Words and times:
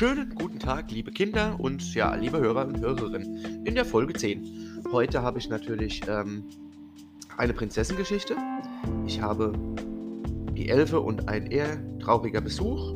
Schönen 0.00 0.34
guten 0.34 0.58
Tag, 0.58 0.90
liebe 0.90 1.10
Kinder 1.10 1.56
und 1.58 1.94
ja, 1.94 2.14
liebe 2.14 2.40
Hörer 2.40 2.66
und 2.66 2.80
Hörerinnen. 2.80 3.66
In 3.66 3.74
der 3.74 3.84
Folge 3.84 4.14
10. 4.14 4.82
Heute 4.92 5.20
habe 5.20 5.38
ich 5.38 5.50
natürlich 5.50 6.00
ähm, 6.08 6.44
eine 7.36 7.52
Prinzessengeschichte. 7.52 8.34
Ich 9.06 9.20
habe 9.20 9.52
die 10.56 10.70
Elfe 10.70 11.00
und 11.00 11.28
ein 11.28 11.48
eher 11.48 11.76
trauriger 11.98 12.40
Besuch 12.40 12.94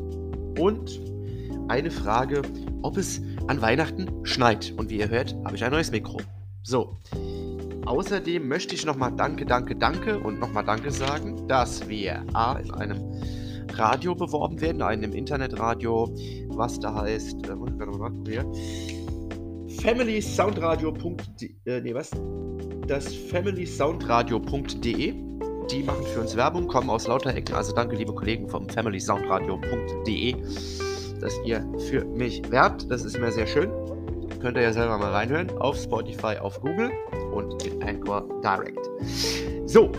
und 0.59 0.99
eine 1.69 1.91
Frage, 1.91 2.41
ob 2.81 2.97
es 2.97 3.21
an 3.49 3.61
Weihnachten 3.61 4.25
schneit. 4.25 4.73
Und 4.79 4.89
wie 4.89 5.01
ihr 5.01 5.11
hört, 5.11 5.35
habe 5.45 5.57
ich 5.57 5.63
ein 5.63 5.73
neues 5.73 5.91
Mikro. 5.91 6.23
So. 6.63 6.97
Außerdem 7.85 8.49
möchte 8.49 8.75
ich 8.75 8.87
nochmal 8.87 9.13
Danke, 9.15 9.45
Danke, 9.45 9.77
Danke 9.77 10.19
und 10.19 10.41
nochmal 10.41 10.65
Danke 10.65 10.91
sagen, 10.91 11.47
dass 11.49 11.87
wir 11.87 12.25
A 12.33 12.55
in 12.55 12.71
einem 12.71 13.44
Radio 13.79 14.15
beworben 14.15 14.61
werden, 14.61 14.83
einem 14.83 15.13
Internetradio, 15.13 16.15
was 16.49 16.79
da 16.79 16.95
heißt, 16.95 17.49
äh, 17.49 17.55
muss 17.55 17.71
mal 17.73 18.13
hier. 18.27 18.45
FamilySoundradio.de, 19.81 21.51
äh, 21.67 21.81
nee, 21.81 21.95
was? 21.95 22.11
Das 22.87 23.15
FamilySoundradio.de. 23.15 25.15
Die 25.71 25.83
machen 25.83 26.05
für 26.05 26.21
uns 26.21 26.37
Werbung, 26.37 26.69
kommen 26.69 26.91
aus 26.91 27.07
lauter 27.07 27.35
Ecken. 27.35 27.55
Also 27.55 27.75
danke, 27.75 27.97
liebe 27.97 28.15
Kollegen 28.15 28.47
vom 28.49 28.69
FamilySoundradio.de, 28.69 30.37
dass 31.21 31.33
ihr 31.45 31.67
für 31.89 32.05
mich 32.05 32.43
werbt. 32.51 32.91
Das 32.91 33.05
ist 33.05 33.19
mir 33.19 33.33
sehr 33.33 33.47
schön. 33.47 33.71
Könnt 34.41 34.59
ihr 34.59 34.63
ja 34.63 34.75
selber 34.75 34.99
mal 34.99 35.13
reinhören. 35.13 35.51
Auf 35.59 35.77
Spotify, 35.77 36.37
auf 36.39 36.61
Google 36.61 36.91
und 37.33 37.67
in 37.67 37.83
Anchor 37.83 38.29
Direct. 38.43 38.87
So, 39.67 39.91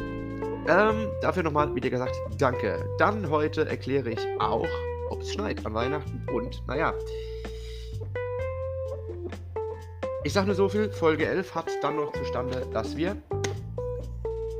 ähm, 0.67 1.09
dafür 1.21 1.43
nochmal, 1.43 1.73
wie 1.75 1.81
dir 1.81 1.91
gesagt, 1.91 2.15
danke. 2.37 2.87
Dann 2.97 3.29
heute 3.29 3.67
erkläre 3.67 4.09
ich 4.09 4.19
auch, 4.39 4.67
ob 5.09 5.21
es 5.21 5.33
schneit 5.33 5.65
an 5.65 5.73
Weihnachten 5.73 6.25
und, 6.33 6.61
naja. 6.67 6.93
Ich 10.23 10.33
sag 10.33 10.45
nur 10.45 10.55
so 10.55 10.67
viel, 10.67 10.91
Folge 10.91 11.27
11 11.27 11.53
hat 11.53 11.69
dann 11.81 11.97
noch 11.97 12.11
zustande, 12.13 12.65
dass 12.73 12.97
wir 12.97 13.15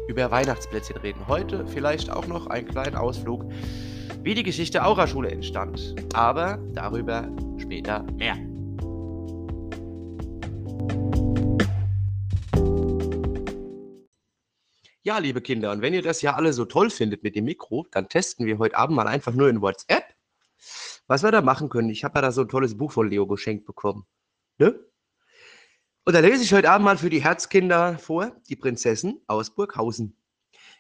über 0.08 0.30
Weihnachtsplätzchen 0.30 0.97
reden. 0.97 1.28
Heute 1.28 1.66
vielleicht 1.66 2.12
auch 2.12 2.28
noch 2.28 2.47
einen 2.47 2.67
kleinen 2.67 2.95
Ausflug, 2.95 3.45
wie 4.22 4.36
die 4.36 4.44
Geschichte 4.44 4.84
Aura-Schule 4.84 5.31
entstand. 5.31 5.95
Aber 6.14 6.59
darüber 6.73 7.28
später 7.58 8.03
mehr. 8.17 8.38
Ja, 15.06 15.20
liebe 15.20 15.39
Kinder, 15.39 15.72
und 15.72 15.84
wenn 15.84 15.94
ihr 15.94 16.02
das 16.02 16.23
ja 16.23 16.34
alle 16.34 16.52
so 16.52 16.66
toll 16.66 16.89
findet 16.89 17.22
mit 17.22 17.36
dem 17.36 17.45
Mikro, 17.45 17.86
dann 17.92 18.09
testen 18.09 18.48
wir 18.48 18.58
heute 18.58 18.75
Abend 18.75 18.95
mal 18.95 19.08
einfach 19.08 19.34
nur 19.34 19.47
in 19.50 19.62
WhatsApp, 19.62 20.16
was 21.06 21.22
wir 21.22 21.30
da 21.30 21.42
machen 21.42 21.70
können. 21.70 21.92
Ich 21.92 22.03
habe 22.03 22.17
ja 22.17 22.23
da 22.23 22.31
so 22.31 22.42
ein 22.42 22.47
tolles 22.47 22.75
Buch 22.75 22.92
von 22.92 23.08
Leo 23.08 23.28
geschenkt 23.28 23.67
bekommen. 23.67 24.08
Ne? 24.58 24.84
Und 26.06 26.14
da 26.16 26.22
lese 26.22 26.42
ich 26.42 26.52
heute 26.56 26.72
Abend 26.72 26.86
mal 26.86 26.97
für 26.97 27.12
die 27.12 27.23
Herzkinder 27.23 28.00
vor, 28.00 28.36
die 28.50 28.56
Prinzessin 28.56 29.22
aus 29.28 29.53
Burghausen. 29.53 30.17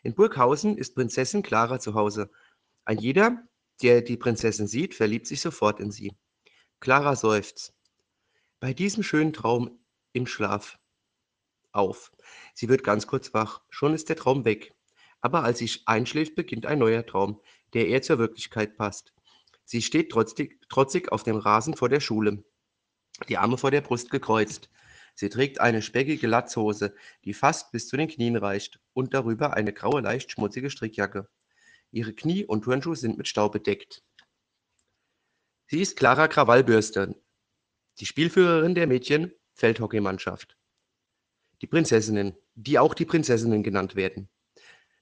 In 0.01 0.15
Burghausen 0.15 0.75
ist 0.79 0.95
Prinzessin 0.95 1.43
Clara 1.43 1.79
zu 1.79 1.93
Hause. 1.93 2.31
Ein 2.83 2.97
jeder, 2.97 3.43
der 3.83 4.01
die 4.01 4.17
Prinzessin 4.17 4.65
sieht, 4.65 4.95
verliebt 4.95 5.27
sich 5.27 5.39
sofort 5.39 5.79
in 5.79 5.91
sie. 5.91 6.17
Clara 6.79 7.15
seufzt. 7.15 7.75
Bei 8.59 8.73
diesem 8.73 9.03
schönen 9.03 9.33
Traum 9.33 9.77
im 10.13 10.25
Schlaf 10.25 10.79
auf. 11.75 12.11
Sie 12.53 12.69
wird 12.69 12.83
ganz 12.83 13.07
kurz 13.07 13.33
wach. 13.33 13.61
Schon 13.69 13.93
ist 13.93 14.09
der 14.09 14.15
Traum 14.15 14.45
weg. 14.45 14.73
Aber 15.21 15.43
als 15.43 15.59
sie 15.59 15.69
einschläft, 15.85 16.35
beginnt 16.35 16.65
ein 16.65 16.79
neuer 16.79 17.05
Traum, 17.05 17.41
der 17.73 17.87
eher 17.87 18.01
zur 18.01 18.19
Wirklichkeit 18.19 18.77
passt. 18.77 19.13
Sie 19.63 19.81
steht 19.81 20.11
trotzig, 20.11 20.59
trotzig 20.69 21.11
auf 21.11 21.23
dem 21.23 21.37
Rasen 21.37 21.75
vor 21.75 21.89
der 21.89 21.99
Schule, 21.99 22.43
die 23.27 23.37
Arme 23.37 23.57
vor 23.57 23.71
der 23.71 23.81
Brust 23.81 24.11
gekreuzt. 24.11 24.69
Sie 25.15 25.29
trägt 25.29 25.61
eine 25.61 25.81
speckige 25.81 26.27
Latzhose, 26.27 26.93
die 27.23 27.33
fast 27.33 27.71
bis 27.71 27.87
zu 27.87 27.97
den 27.97 28.07
Knien 28.07 28.35
reicht, 28.35 28.79
und 28.93 29.13
darüber 29.13 29.53
eine 29.53 29.73
graue, 29.73 30.01
leicht 30.01 30.31
schmutzige 30.31 30.69
Strickjacke. 30.69 31.27
Ihre 31.91 32.13
Knie 32.13 32.45
und 32.45 32.63
Turnschuhe 32.63 32.95
sind 32.95 33.17
mit 33.17 33.27
Staub 33.27 33.53
bedeckt. 33.53 34.03
Sie 35.67 35.81
ist 35.81 35.97
Clara 35.97 36.27
Krawallbürste, 36.27 37.15
die 37.99 38.05
Spielführerin 38.05 38.75
der 38.75 38.87
Mädchen 38.87 39.33
Feldhockeymannschaft. 39.53 40.57
Die 41.61 41.67
Prinzessinnen, 41.67 42.35
die 42.55 42.79
auch 42.79 42.93
die 42.93 43.05
Prinzessinnen 43.05 43.63
genannt 43.63 43.95
werden. 43.95 44.29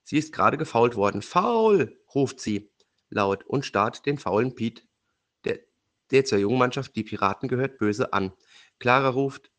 Sie 0.04 0.18
ist 0.18 0.34
gerade 0.34 0.58
gefault 0.58 0.96
worden. 0.96 1.22
Faul! 1.22 1.98
ruft 2.14 2.40
sie 2.40 2.70
laut 3.10 3.44
und 3.46 3.66
starrt 3.66 4.06
den 4.06 4.18
faulen 4.18 4.56
Piet, 4.56 4.88
der, 5.46 5.60
der 6.12 6.26
zur 6.26 6.40
jungen 6.40 6.58
Mannschaft 6.58 6.96
die 6.96 7.04
Piraten 7.04 7.48
gehört, 7.48 7.78
böse 7.78 8.14
an. 8.14 8.34
Clara 8.80 9.10
ruft, 9.10 9.52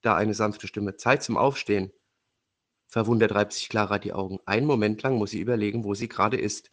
da 0.00 0.16
eine 0.16 0.34
sanfte 0.34 0.66
Stimme, 0.66 0.96
Zeit 0.96 1.22
zum 1.22 1.36
Aufstehen. 1.36 1.92
Verwundert 2.86 3.34
reibt 3.34 3.52
sich 3.52 3.68
Clara 3.68 3.98
die 3.98 4.12
Augen. 4.12 4.38
Einen 4.44 4.66
Moment 4.66 5.02
lang 5.02 5.16
muss 5.16 5.30
sie 5.30 5.40
überlegen, 5.40 5.84
wo 5.84 5.94
sie 5.94 6.08
gerade 6.08 6.36
ist. 6.36 6.70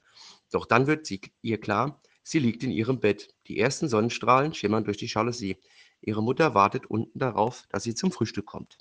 Doch 0.52 0.66
dann 0.66 0.88
wird 0.88 1.06
sie, 1.06 1.22
ihr 1.41 1.59
klar, 1.59 2.02
sie 2.24 2.40
liegt 2.40 2.63
in 2.63 2.72
ihrem 2.72 3.00
Bett. 3.00 3.35
Die 3.47 3.59
ersten 3.59 3.88
Sonnenstrahlen 3.88 4.53
schimmern 4.53 4.84
durch 4.84 4.97
die 4.97 5.06
Jalousie. 5.08 5.58
Ihre 6.02 6.24
Mutter 6.24 6.53
wartet 6.56 6.88
unten 6.88 7.19
darauf, 7.19 7.68
dass 7.69 7.84
sie 7.84 7.96
zum 7.96 8.12
Frühstück 8.12 8.46
kommt. 8.46 8.78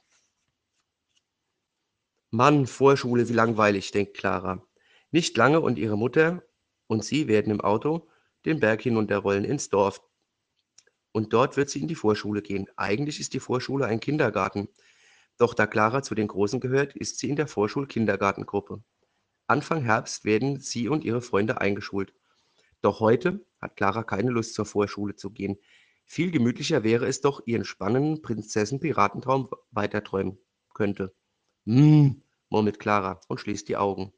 Mann, 2.30 2.66
Vorschule, 2.66 3.26
wie 3.30 3.32
langweilig, 3.32 3.90
denkt 3.90 4.14
Clara. 4.14 4.62
Nicht 5.10 5.34
lange 5.38 5.60
und 5.60 5.78
ihre 5.78 5.96
Mutter 5.96 6.42
und 6.86 7.02
sie 7.02 7.26
werden 7.26 7.50
im 7.50 7.62
Auto 7.62 8.06
den 8.44 8.60
Berg 8.60 8.82
hinunterrollen 8.82 9.44
ins 9.44 9.70
Dorf. 9.70 10.02
Und 11.12 11.32
dort 11.32 11.56
wird 11.56 11.70
sie 11.70 11.80
in 11.80 11.88
die 11.88 11.94
Vorschule 11.94 12.42
gehen. 12.42 12.68
Eigentlich 12.76 13.18
ist 13.18 13.32
die 13.32 13.40
Vorschule 13.40 13.86
ein 13.86 14.00
Kindergarten. 14.00 14.68
Doch 15.38 15.54
da 15.54 15.66
Clara 15.66 16.02
zu 16.02 16.14
den 16.14 16.28
Großen 16.28 16.60
gehört, 16.60 16.94
ist 16.94 17.18
sie 17.18 17.30
in 17.30 17.36
der 17.36 17.46
Vorschul-Kindergartengruppe. 17.46 18.82
Anfang 19.46 19.82
Herbst 19.82 20.26
werden 20.26 20.60
sie 20.60 20.88
und 20.88 21.04
ihre 21.04 21.22
Freunde 21.22 21.62
eingeschult. 21.62 22.12
Doch 22.82 23.00
heute 23.00 23.42
hat 23.58 23.76
Clara 23.76 24.02
keine 24.02 24.30
Lust 24.30 24.52
zur 24.52 24.66
Vorschule 24.66 25.16
zu 25.16 25.30
gehen. 25.30 25.56
Viel 26.04 26.30
gemütlicher 26.30 26.84
wäre 26.84 27.06
es 27.06 27.22
doch, 27.22 27.40
ihren 27.46 27.64
spannenden 27.64 28.20
Prinzessin-Piratentraum 28.20 29.48
weiterträumen 29.70 30.38
könnte. 30.74 31.14
Hm, 31.66 32.22
murmelt 32.48 32.78
Clara 32.78 33.20
und 33.28 33.40
schließt 33.40 33.68
die 33.68 33.76
Augen 33.76 34.12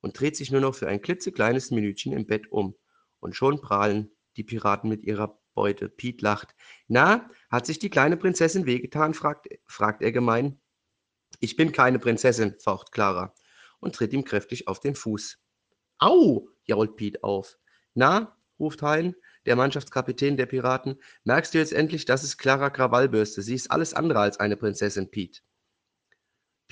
und 0.00 0.18
dreht 0.18 0.36
sich 0.36 0.50
nur 0.50 0.60
noch 0.60 0.74
für 0.74 0.88
ein 0.88 1.00
klitzekleines 1.00 1.70
Minütchen 1.70 2.12
im 2.12 2.26
Bett 2.26 2.50
um. 2.52 2.74
Und 3.20 3.36
schon 3.36 3.60
prahlen 3.60 4.10
die 4.36 4.44
Piraten 4.44 4.90
mit 4.90 5.04
ihrer 5.04 5.38
Beute. 5.54 5.88
Piet 5.88 6.22
lacht. 6.22 6.54
Na, 6.88 7.30
hat 7.50 7.66
sich 7.66 7.78
die 7.78 7.90
kleine 7.90 8.16
Prinzessin 8.16 8.66
wehgetan? 8.66 9.14
fragt, 9.14 9.48
fragt 9.66 10.02
er 10.02 10.12
gemein. 10.12 10.60
Ich 11.40 11.56
bin 11.56 11.72
keine 11.72 11.98
Prinzessin, 11.98 12.56
faucht 12.58 12.92
Clara 12.92 13.34
und 13.80 13.94
tritt 13.94 14.12
ihm 14.12 14.24
kräftig 14.24 14.68
auf 14.68 14.80
den 14.80 14.94
Fuß. 14.94 15.38
Au, 15.98 16.48
jault 16.64 16.96
Piet 16.96 17.22
auf. 17.22 17.58
Na, 17.94 18.36
ruft 18.58 18.82
Hein, 18.82 19.14
der 19.46 19.56
Mannschaftskapitän 19.56 20.36
der 20.36 20.46
Piraten, 20.46 21.00
merkst 21.24 21.54
du 21.54 21.58
jetzt 21.58 21.72
endlich, 21.72 22.04
das 22.04 22.24
ist 22.24 22.38
Clara 22.38 22.70
Krawallbürste. 22.70 23.42
Sie 23.42 23.54
ist 23.54 23.70
alles 23.70 23.92
andere 23.92 24.20
als 24.20 24.40
eine 24.40 24.56
Prinzessin, 24.56 25.10
Piet. 25.10 25.42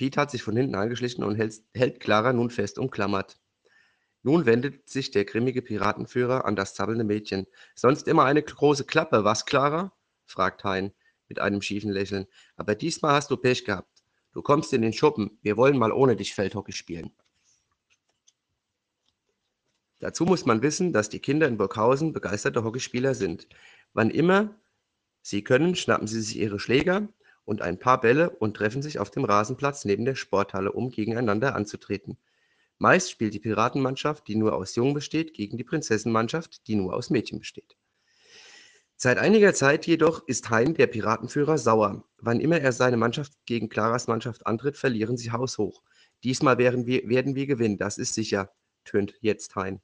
Pete 0.01 0.19
hat 0.19 0.31
sich 0.31 0.41
von 0.41 0.57
hinten 0.57 0.73
angeschlichen 0.73 1.23
und 1.23 1.35
hält, 1.35 1.61
hält 1.75 1.99
Clara 1.99 2.33
nun 2.33 2.49
fest 2.49 2.79
umklammert. 2.79 3.37
Nun 4.23 4.47
wendet 4.47 4.89
sich 4.89 5.11
der 5.11 5.25
grimmige 5.25 5.61
Piratenführer 5.61 6.45
an 6.45 6.55
das 6.55 6.73
zappelnde 6.73 7.03
Mädchen. 7.03 7.45
Sonst 7.75 8.07
immer 8.07 8.23
eine 8.25 8.41
große 8.41 8.85
Klappe, 8.85 9.25
was, 9.25 9.45
Clara? 9.45 9.93
fragt 10.25 10.63
Hein 10.63 10.91
mit 11.27 11.37
einem 11.37 11.61
schiefen 11.61 11.91
Lächeln. 11.91 12.25
Aber 12.55 12.73
diesmal 12.73 13.13
hast 13.13 13.29
du 13.29 13.37
Pech 13.37 13.63
gehabt. 13.63 14.01
Du 14.33 14.41
kommst 14.41 14.73
in 14.73 14.81
den 14.81 14.91
Schuppen. 14.91 15.37
Wir 15.43 15.55
wollen 15.55 15.77
mal 15.77 15.91
ohne 15.91 16.15
dich 16.15 16.33
Feldhockey 16.33 16.71
spielen. 16.71 17.11
Dazu 19.99 20.25
muss 20.25 20.47
man 20.47 20.63
wissen, 20.63 20.93
dass 20.93 21.09
die 21.09 21.19
Kinder 21.19 21.47
in 21.47 21.57
Burghausen 21.57 22.11
begeisterte 22.11 22.63
Hockeyspieler 22.63 23.13
sind. 23.13 23.47
Wann 23.93 24.09
immer 24.09 24.55
sie 25.21 25.43
können, 25.43 25.75
schnappen 25.75 26.07
sie 26.07 26.21
sich 26.21 26.39
ihre 26.39 26.59
Schläger 26.59 27.07
und 27.51 27.61
ein 27.61 27.77
paar 27.77 27.99
Bälle 27.99 28.29
und 28.29 28.55
treffen 28.55 28.81
sich 28.81 28.97
auf 28.97 29.11
dem 29.11 29.25
Rasenplatz 29.25 29.83
neben 29.83 30.05
der 30.05 30.15
Sporthalle, 30.15 30.71
um 30.71 30.89
gegeneinander 30.89 31.53
anzutreten. 31.53 32.17
Meist 32.77 33.11
spielt 33.11 33.33
die 33.33 33.41
Piratenmannschaft, 33.41 34.25
die 34.29 34.37
nur 34.37 34.55
aus 34.55 34.73
Jungen 34.75 34.93
besteht, 34.93 35.33
gegen 35.33 35.57
die 35.57 35.65
Prinzessenmannschaft, 35.65 36.65
die 36.67 36.75
nur 36.75 36.93
aus 36.93 37.09
Mädchen 37.09 37.39
besteht. 37.39 37.75
Seit 38.95 39.17
einiger 39.17 39.53
Zeit 39.53 39.85
jedoch 39.85 40.25
ist 40.27 40.49
Hein, 40.49 40.75
der 40.75 40.87
Piratenführer, 40.87 41.57
sauer. 41.57 42.05
Wann 42.19 42.39
immer 42.39 42.61
er 42.61 42.71
seine 42.71 42.95
Mannschaft 42.95 43.33
gegen 43.45 43.67
Claras 43.67 44.07
Mannschaft 44.07 44.47
antritt, 44.47 44.77
verlieren 44.77 45.17
sie 45.17 45.31
haushoch. 45.33 45.83
Diesmal 46.23 46.57
werden 46.57 46.85
wir, 46.85 47.09
werden 47.09 47.35
wir 47.35 47.47
gewinnen, 47.47 47.77
das 47.77 47.97
ist 47.97 48.13
sicher, 48.13 48.49
tönt 48.85 49.15
jetzt 49.19 49.57
Hein. 49.57 49.81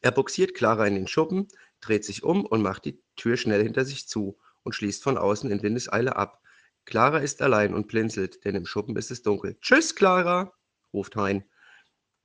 Er 0.00 0.12
boxiert 0.12 0.54
Clara 0.54 0.86
in 0.86 0.94
den 0.94 1.08
Schuppen, 1.08 1.48
dreht 1.80 2.04
sich 2.04 2.22
um 2.22 2.46
und 2.46 2.62
macht 2.62 2.84
die 2.84 3.02
Tür 3.16 3.36
schnell 3.36 3.64
hinter 3.64 3.84
sich 3.84 4.06
zu 4.06 4.38
und 4.62 4.74
schließt 4.74 5.02
von 5.02 5.18
außen 5.18 5.50
in 5.50 5.62
Windeseile 5.62 6.16
ab. 6.16 6.42
Clara 6.84 7.18
ist 7.18 7.42
allein 7.42 7.74
und 7.74 7.88
blinzelt, 7.88 8.44
denn 8.44 8.54
im 8.54 8.66
Schuppen 8.66 8.96
ist 8.96 9.10
es 9.10 9.22
dunkel. 9.22 9.58
Tschüss, 9.60 9.94
Clara, 9.94 10.52
ruft 10.92 11.16
Hein. 11.16 11.44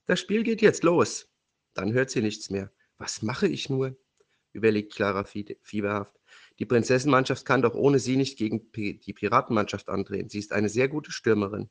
Das 0.06 0.20
Spiel 0.20 0.44
geht 0.44 0.62
jetzt 0.62 0.84
los. 0.84 1.30
Dann 1.74 1.94
hört 1.94 2.10
sie 2.10 2.22
nichts 2.22 2.50
mehr. 2.50 2.72
Was 2.98 3.22
mache 3.22 3.48
ich 3.48 3.70
nur? 3.70 3.98
überlegt 4.54 4.94
Clara 4.94 5.26
fieberhaft. 5.26 6.16
Die 6.60 6.66
Prinzessenmannschaft 6.66 7.46
kann 7.46 7.62
doch 7.62 7.76
ohne 7.76 8.00
sie 8.00 8.16
nicht 8.16 8.38
gegen 8.38 8.72
die 8.72 9.14
Piratenmannschaft 9.14 9.90
antreten. 9.90 10.30
Sie 10.30 10.40
ist 10.40 10.54
eine 10.54 10.70
sehr 10.70 10.88
gute 10.88 11.12
Stürmerin. 11.12 11.70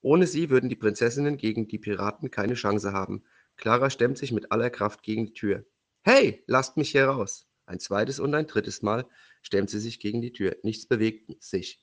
Ohne 0.00 0.26
sie 0.26 0.50
würden 0.50 0.68
die 0.68 0.76
Prinzessinnen 0.76 1.36
gegen 1.36 1.68
die 1.68 1.78
Piraten 1.78 2.30
keine 2.30 2.54
Chance 2.54 2.92
haben. 2.92 3.24
Clara 3.56 3.90
stemmt 3.90 4.18
sich 4.18 4.32
mit 4.32 4.52
aller 4.52 4.70
Kraft 4.70 5.02
gegen 5.02 5.26
die 5.26 5.34
Tür. 5.34 5.66
Hey, 6.02 6.42
lasst 6.46 6.76
mich 6.76 6.90
hier 6.90 7.06
raus! 7.06 7.46
Ein 7.66 7.80
zweites 7.80 8.20
und 8.20 8.34
ein 8.34 8.46
drittes 8.46 8.82
Mal 8.82 9.06
stemmt 9.42 9.70
sie 9.70 9.80
sich 9.80 10.00
gegen 10.00 10.20
die 10.20 10.32
Tür. 10.32 10.56
Nichts 10.62 10.86
bewegt 10.86 11.42
sich. 11.42 11.80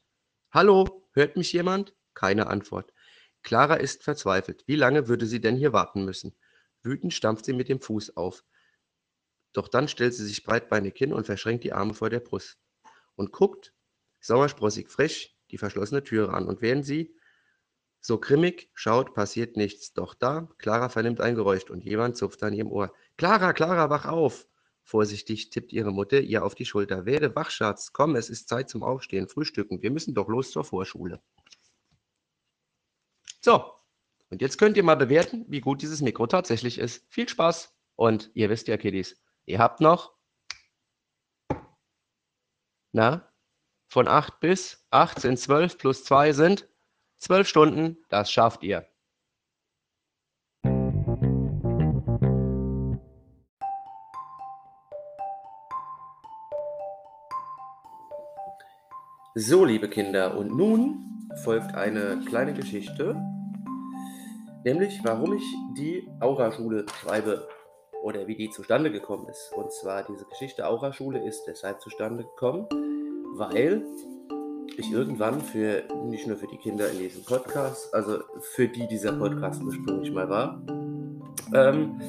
Hallo, 0.51 1.07
hört 1.13 1.37
mich 1.37 1.53
jemand? 1.53 1.95
Keine 2.13 2.47
Antwort. 2.47 2.93
Clara 3.43 3.75
ist 3.75 4.03
verzweifelt. 4.03 4.63
Wie 4.67 4.75
lange 4.75 5.07
würde 5.07 5.25
sie 5.25 5.41
denn 5.41 5.55
hier 5.55 5.73
warten 5.73 6.05
müssen? 6.05 6.35
Wütend 6.83 7.13
stampft 7.13 7.45
sie 7.45 7.53
mit 7.53 7.69
dem 7.69 7.81
Fuß 7.81 8.15
auf. 8.17 8.43
Doch 9.53 9.67
dann 9.67 9.87
stellt 9.87 10.13
sie 10.13 10.25
sich 10.25 10.43
breitbeinig 10.43 10.95
hin 10.95 11.13
und 11.13 11.25
verschränkt 11.25 11.63
die 11.63 11.73
Arme 11.73 11.93
vor 11.93 12.09
der 12.09 12.19
Brust 12.19 12.59
und 13.15 13.31
guckt 13.31 13.73
sauersprossig 14.19 14.89
frisch 14.89 15.35
die 15.51 15.57
verschlossene 15.57 16.03
Türe 16.03 16.33
an. 16.33 16.47
Und 16.47 16.61
während 16.61 16.85
sie 16.85 17.15
so 17.99 18.19
grimmig 18.19 18.71
schaut, 18.73 19.13
passiert 19.13 19.57
nichts. 19.57 19.93
Doch 19.93 20.13
da, 20.13 20.49
Clara 20.57 20.89
vernimmt 20.89 21.21
ein 21.21 21.35
Geräusch 21.35 21.69
und 21.69 21.83
jemand 21.83 22.17
zupft 22.17 22.41
an 22.43 22.53
ihrem 22.53 22.71
Ohr. 22.71 22.93
Clara, 23.17 23.53
Clara, 23.53 23.89
wach 23.89 24.05
auf! 24.05 24.47
Vorsichtig 24.91 25.51
tippt 25.51 25.71
ihre 25.71 25.93
Mutter 25.93 26.19
ihr 26.19 26.43
auf 26.43 26.53
die 26.53 26.65
Schulter. 26.65 27.05
Werde 27.05 27.33
wach, 27.33 27.49
Schatz. 27.49 27.93
Komm, 27.93 28.17
es 28.17 28.29
ist 28.29 28.49
Zeit 28.49 28.69
zum 28.69 28.83
Aufstehen, 28.83 29.29
Frühstücken. 29.29 29.81
Wir 29.81 29.89
müssen 29.89 30.13
doch 30.13 30.27
los 30.27 30.51
zur 30.51 30.65
Vorschule. 30.65 31.21
So, 33.39 33.71
und 34.29 34.41
jetzt 34.41 34.57
könnt 34.57 34.75
ihr 34.75 34.83
mal 34.83 34.95
bewerten, 34.95 35.45
wie 35.47 35.61
gut 35.61 35.81
dieses 35.81 36.01
Mikro 36.01 36.27
tatsächlich 36.27 36.77
ist. 36.77 37.05
Viel 37.07 37.29
Spaß 37.29 37.73
und 37.95 38.31
ihr 38.33 38.49
wisst 38.49 38.67
ja, 38.67 38.75
Kiddies, 38.75 39.15
ihr 39.45 39.59
habt 39.59 39.79
noch, 39.79 40.13
na, 42.91 43.31
von 43.87 44.09
8 44.09 44.41
bis 44.41 44.85
8 44.89 45.21
sind 45.21 45.39
12 45.39 45.77
plus 45.77 46.03
2 46.03 46.33
sind 46.33 46.67
12 47.19 47.47
Stunden, 47.47 47.97
das 48.09 48.29
schafft 48.29 48.61
ihr. 48.61 48.90
So, 59.33 59.63
liebe 59.63 59.87
Kinder, 59.87 60.37
und 60.37 60.57
nun 60.57 61.29
folgt 61.43 61.73
eine 61.73 62.19
kleine 62.25 62.53
Geschichte, 62.53 63.15
nämlich 64.65 64.99
warum 65.03 65.37
ich 65.37 65.43
die 65.77 66.05
Aura-Schule 66.19 66.85
schreibe 66.99 67.47
oder 68.03 68.27
wie 68.27 68.35
die 68.35 68.49
zustande 68.49 68.91
gekommen 68.91 69.29
ist. 69.29 69.53
Und 69.55 69.71
zwar 69.71 70.03
diese 70.03 70.25
Geschichte 70.25 70.67
Aura-Schule 70.67 71.25
ist 71.25 71.45
deshalb 71.47 71.79
zustande 71.79 72.25
gekommen, 72.25 72.67
weil 73.35 73.85
ich 74.75 74.91
irgendwann 74.91 75.39
für, 75.39 75.83
nicht 76.07 76.27
nur 76.27 76.35
für 76.35 76.47
die 76.47 76.57
Kinder 76.57 76.91
in 76.91 76.99
diesem 76.99 77.23
Podcast, 77.23 77.93
also 77.93 78.19
für 78.41 78.67
die 78.67 78.85
dieser 78.89 79.13
Podcast 79.13 79.63
ursprünglich 79.63 80.11
mal 80.11 80.29
war, 80.29 80.61
ähm, 81.53 82.01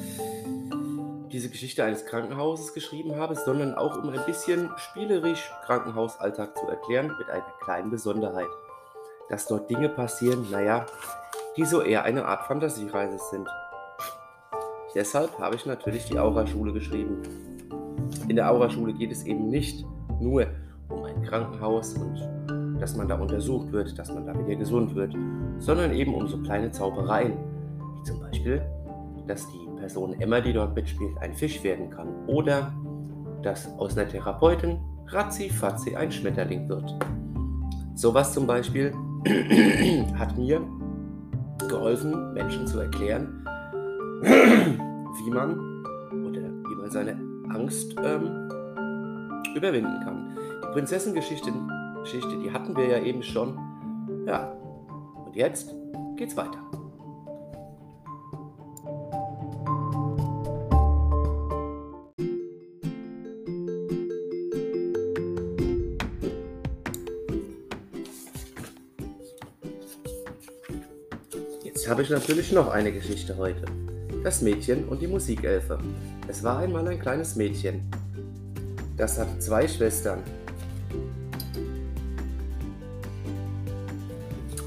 diese 1.33 1.49
Geschichte 1.49 1.83
eines 1.83 2.05
Krankenhauses 2.05 2.75
geschrieben 2.75 3.15
habe, 3.15 3.35
sondern 3.35 3.73
auch 3.73 3.97
um 3.97 4.09
ein 4.09 4.25
bisschen 4.25 4.69
spielerisch 4.77 5.51
Krankenhausalltag 5.65 6.55
zu 6.55 6.67
erklären, 6.67 7.11
mit 7.17 7.27
einer 7.27 7.43
kleinen 7.63 7.89
Besonderheit. 7.89 8.47
Dass 9.29 9.47
dort 9.47 9.67
Dinge 9.67 9.89
passieren, 9.89 10.45
naja, 10.51 10.85
die 11.57 11.65
so 11.65 11.81
eher 11.81 12.03
eine 12.03 12.25
Art 12.25 12.45
Fantasiereise 12.45 13.17
sind. 13.31 13.49
Deshalb 14.93 15.39
habe 15.39 15.55
ich 15.55 15.65
natürlich 15.65 16.05
die 16.05 16.19
Aura-Schule 16.19 16.71
geschrieben. 16.71 17.23
In 18.27 18.35
der 18.35 18.51
Aura-Schule 18.51 18.93
geht 18.93 19.11
es 19.11 19.23
eben 19.23 19.49
nicht 19.49 19.83
nur 20.21 20.45
um 20.89 21.03
ein 21.03 21.23
Krankenhaus 21.23 21.95
und 21.95 22.79
dass 22.79 22.95
man 22.95 23.07
da 23.07 23.15
untersucht 23.15 23.71
wird, 23.71 23.97
dass 23.97 24.13
man 24.13 24.27
da 24.27 24.37
wieder 24.37 24.55
gesund 24.55 24.93
wird, 24.93 25.15
sondern 25.57 25.93
eben 25.93 26.13
um 26.13 26.27
so 26.27 26.37
kleine 26.43 26.69
Zaubereien, 26.69 27.33
wie 27.97 28.03
zum 28.03 28.19
Beispiel, 28.19 28.61
dass 29.25 29.47
die 29.47 29.72
Person 29.83 30.13
Emma, 30.21 30.39
die 30.39 30.53
dort 30.53 30.75
mitspielt, 30.75 31.17
ein 31.19 31.33
Fisch 31.33 31.61
werden 31.61 31.89
kann. 31.89 32.07
Oder 32.25 32.71
dass 33.41 33.67
aus 33.77 33.97
einer 33.97 34.07
Therapeutin 34.07 34.79
ratzi 35.07 35.49
fatzi 35.49 35.93
ein 35.93 36.09
Schmetterling 36.09 36.69
wird. 36.69 36.95
Sowas 37.93 38.33
zum 38.33 38.47
Beispiel 38.47 38.93
hat 40.17 40.37
mir 40.37 40.61
geholfen, 41.67 42.33
Menschen 42.33 42.65
zu 42.65 42.79
erklären, 42.79 43.45
wie 44.23 45.29
man 45.29 45.59
oder 46.29 46.43
wie 46.43 46.75
man 46.75 46.89
seine 46.89 47.19
Angst 47.49 47.93
ähm, 48.01 48.49
überwinden 49.53 49.99
kann. 50.05 50.33
Die 50.63 50.71
Prinzessengeschichte, 50.71 51.51
Geschichte, 52.03 52.39
die 52.41 52.49
hatten 52.49 52.73
wir 52.77 52.87
ja 52.87 52.99
eben 52.99 53.21
schon. 53.21 53.59
Ja, 54.25 54.49
und 55.25 55.35
jetzt 55.35 55.75
geht's 56.15 56.37
weiter. 56.37 56.72
Habe 71.93 72.01
ich 72.01 72.09
natürlich 72.09 72.51
noch 72.51 72.71
eine 72.71 72.91
Geschichte 72.91 73.37
heute. 73.37 73.65
Das 74.23 74.41
Mädchen 74.41 74.85
und 74.85 74.99
die 74.99 75.05
Musikelfe. 75.05 75.77
Es 76.27 76.43
war 76.43 76.57
einmal 76.57 76.87
ein 76.87 76.99
kleines 76.99 77.35
Mädchen. 77.35 77.87
Das 78.97 79.19
hatte 79.19 79.37
zwei 79.37 79.67
Schwestern. 79.67 80.23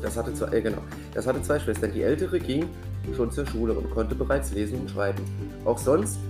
Das 0.01 0.17
hatte 0.17 0.35
zwei, 0.35 0.53
äh, 0.53 0.63
genau. 0.63 0.79
Das 1.15 1.27
hatte 1.27 1.43
zwei 1.43 1.59
Schwestern. 1.59 1.93
Die 1.93 2.03
ältere 2.03 2.39
ging 2.39 2.69
schon 3.17 3.33
zur 3.33 3.45
Schule 3.45 3.73
und 3.73 3.91
konnte 3.91 4.15
bereits 4.15 4.53
lesen 4.53 4.83
und 4.83 4.91
schreiben. 4.93 5.21
Auch 5.65 5.79
sonst 5.79 6.21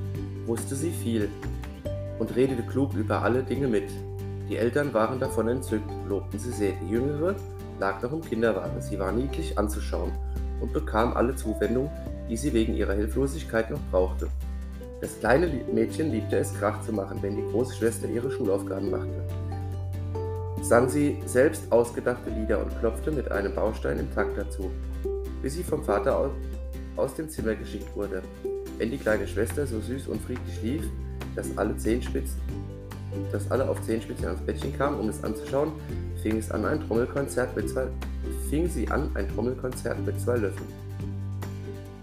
wusste 0.47 0.75
sie 0.75 0.93
viel 0.93 1.29
und 2.19 2.35
redete 2.35 2.63
klug 2.63 2.95
über 2.95 3.21
alle 3.21 3.43
Dinge 3.43 3.69
mit. 3.69 3.91
Die 4.49 4.57
Eltern 4.57 4.95
waren 4.95 5.21
davon 5.21 5.49
entzückt, 5.49 5.91
lobten 6.09 6.39
sie 6.39 6.53
sehr. 6.53 6.73
Die 6.83 6.89
jüngere 6.89 7.37
lag 7.79 8.01
noch 8.01 8.15
im 8.15 8.23
Kinderwagen. 8.23 8.81
Sie 8.81 8.99
war 8.99 9.13
niedlich 9.13 9.59
anzuschauen 9.59 10.11
und 10.61 10.73
bekam 10.73 11.15
alle 11.15 11.35
Zuwendung, 11.37 11.91
die 12.29 12.37
sie 12.37 12.53
wegen 12.53 12.75
ihrer 12.75 12.95
Hilflosigkeit 12.95 13.71
noch 13.71 13.81
brauchte. 13.91 14.29
Das 15.01 15.19
kleine 15.21 15.47
Mädchen 15.73 16.11
liebte 16.11 16.39
es, 16.39 16.55
Krach 16.55 16.81
zu 16.83 16.93
machen, 16.93 17.19
wenn 17.21 17.37
die 17.37 17.51
große 17.53 17.77
Schwester 17.77 18.09
ihre 18.09 18.31
Schulaufgaben 18.31 18.91
machte. 18.91 19.23
Sang 20.63 20.89
sie 20.89 21.19
selbst 21.27 21.71
ausgedachte 21.71 22.31
Lieder 22.31 22.61
und 22.61 22.79
klopfte 22.81 23.13
mit 23.13 23.31
einem 23.31 23.55
Baustein 23.55 23.99
im 23.99 24.13
Takt 24.15 24.37
dazu, 24.39 24.71
bis 25.43 25.55
sie 25.55 25.63
vom 25.63 25.85
Vater 25.85 26.31
aus 26.97 27.15
dem 27.15 27.29
Zimmer 27.29 27.55
geschickt 27.55 27.95
wurde. 27.95 28.23
Wenn 28.79 28.91
die 28.91 28.99
kleine 28.99 29.27
Schwester 29.27 29.67
so 29.67 29.81
süß 29.81 30.09
und 30.09 30.21
friedlich 30.23 30.63
lief, 30.63 30.83
dass 31.35 31.57
alle 31.57 31.77
Zehenspitzen, 31.77 32.41
dass 33.31 33.51
alle 33.51 33.69
auf 33.69 33.83
Zehenspitzen 33.83 34.27
ans 34.27 34.41
Bettchen 34.41 34.77
kamen, 34.77 34.99
um 34.99 35.09
es 35.09 35.23
anzuschauen, 35.23 35.73
fing 36.23 36.39
es 36.39 36.51
an 36.51 36.65
ein 36.65 36.81
Trommelkonzert 36.81 37.55
mit 37.55 37.69
zwei 37.69 37.87
fing 38.49 38.69
sie 38.69 38.89
an 38.89 39.11
ein 39.15 39.29
Trommelkonzert 39.29 40.05
mit 40.05 40.21
zwei 40.21 40.37
Löffeln. 40.37 40.69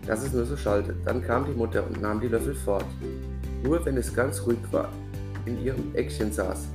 Dass 0.06 0.24
es 0.24 0.34
nur 0.34 0.46
so 0.46 0.58
schallte. 0.58 0.96
Dann 1.06 1.24
kam 1.24 1.46
die 1.46 1.58
Mutter 1.58 1.86
und 1.86 2.02
nahm 2.02 2.20
die 2.20 2.28
Löffel 2.28 2.56
fort. 2.56 2.86
Nur 3.64 3.86
wenn 3.86 3.98
es 3.98 4.14
ganz 4.14 4.46
ruhig 4.46 4.60
war, 4.72 4.90
in 5.46 5.64
ihrem 5.64 5.96
Eckchen 5.96 6.32
saß 6.32 6.68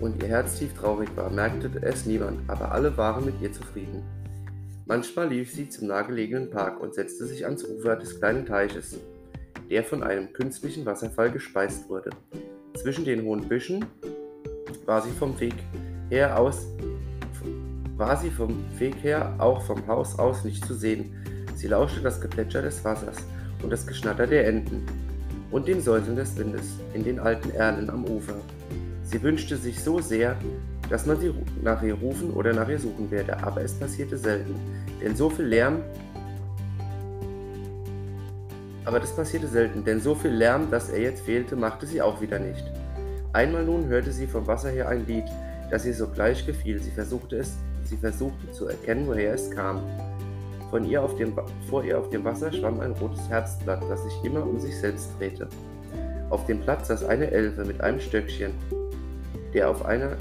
und 0.00 0.22
ihr 0.22 0.28
Herz 0.28 0.58
tief 0.58 0.74
traurig 0.74 1.08
war, 1.16 1.30
merkte 1.30 1.70
es 1.82 2.04
niemand, 2.04 2.38
aber 2.48 2.72
alle 2.72 2.96
waren 2.96 3.24
mit 3.24 3.40
ihr 3.40 3.52
zufrieden. 3.52 4.02
Manchmal 4.86 5.28
lief 5.28 5.52
sie 5.52 5.68
zum 5.68 5.88
nahegelegenen 5.88 6.50
Park 6.50 6.80
und 6.80 6.94
setzte 6.94 7.26
sich 7.26 7.44
ans 7.46 7.64
Ufer 7.64 7.96
des 7.96 8.18
kleinen 8.18 8.44
Teiches, 8.44 8.98
der 9.70 9.82
von 9.82 10.02
einem 10.02 10.32
künstlichen 10.32 10.84
Wasserfall 10.84 11.30
gespeist 11.30 11.88
wurde. 11.88 12.10
Zwischen 12.74 13.04
den 13.04 13.22
hohen 13.22 13.48
Büschen 13.48 13.86
war 14.84 15.00
sie 15.00 15.12
vom 15.12 15.38
Weg 15.40 15.54
her 16.10 16.38
aus 16.38 16.66
war 17.96 18.16
sie 18.16 18.30
vom 18.30 18.64
Weg 18.78 18.96
her 19.02 19.34
auch 19.38 19.62
vom 19.62 19.86
Haus 19.86 20.18
aus 20.18 20.44
nicht 20.44 20.64
zu 20.64 20.74
sehen. 20.74 21.14
Sie 21.54 21.68
lauschte 21.68 22.00
das 22.00 22.20
Geplätscher 22.20 22.62
des 22.62 22.84
Wassers 22.84 23.16
und 23.62 23.70
das 23.70 23.86
Geschnatter 23.86 24.26
der 24.26 24.46
Enten 24.48 24.84
und 25.50 25.68
dem 25.68 25.80
Säuseln 25.80 26.16
des 26.16 26.36
Windes 26.36 26.80
in 26.92 27.04
den 27.04 27.20
alten 27.20 27.50
Erlen 27.50 27.88
am 27.90 28.04
Ufer. 28.04 28.36
Sie 29.04 29.22
wünschte 29.22 29.56
sich 29.56 29.80
so 29.82 30.00
sehr, 30.00 30.36
dass 30.90 31.06
man 31.06 31.20
sie 31.20 31.32
nach 31.62 31.82
ihr 31.82 31.94
rufen 31.94 32.30
oder 32.30 32.52
nach 32.52 32.68
ihr 32.68 32.78
suchen 32.78 33.10
werde, 33.10 33.42
aber 33.42 33.62
es 33.62 33.74
passierte 33.74 34.18
selten, 34.18 34.54
denn 35.02 35.14
so 35.14 35.30
viel 35.30 35.46
Lärm 35.46 35.82
aber 38.84 39.00
das 39.00 39.16
passierte 39.16 39.48
selten, 39.48 39.82
denn 39.84 40.00
so 40.00 40.14
viel 40.14 40.30
Lärm, 40.30 40.70
dass 40.70 40.90
er 40.90 41.00
jetzt 41.00 41.24
fehlte, 41.24 41.56
machte 41.56 41.86
sie 41.86 42.02
auch 42.02 42.20
wieder 42.20 42.38
nicht. 42.38 42.64
Einmal 43.32 43.64
nun 43.64 43.86
hörte 43.86 44.12
sie 44.12 44.26
vom 44.26 44.46
Wasser 44.46 44.68
her 44.68 44.88
ein 44.88 45.06
Lied, 45.06 45.24
das 45.70 45.86
ihr 45.86 45.94
sogleich 45.94 46.46
gefiel. 46.46 46.80
Sie 46.82 46.90
versuchte 46.90 47.36
es 47.36 47.56
Sie 47.84 47.96
versuchte 47.96 48.50
zu 48.52 48.68
erkennen, 48.68 49.06
woher 49.06 49.34
es 49.34 49.50
kam. 49.50 49.80
Von 50.70 50.84
ihr 50.84 51.02
auf 51.02 51.16
dem, 51.16 51.34
vor 51.68 51.84
ihr 51.84 51.98
auf 51.98 52.10
dem 52.10 52.24
Wasser 52.24 52.52
schwamm 52.52 52.80
ein 52.80 52.92
rotes 52.92 53.28
Herzblatt, 53.28 53.82
das 53.88 54.02
sich 54.04 54.24
immer 54.24 54.44
um 54.44 54.58
sich 54.58 54.76
selbst 54.76 55.10
drehte. 55.18 55.48
auf 56.30 56.46
dem 56.46 56.60
Platz 56.60 56.88
saß 56.88 57.04
eine 57.04 57.30
Elfe 57.30 57.64
mit 57.64 57.80
einem 57.80 58.00
Stöckchen, 58.00 58.52
der 59.52 59.70
auf 59.70 59.84
einer 59.84 60.16